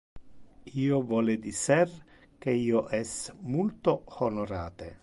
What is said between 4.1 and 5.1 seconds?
honorate.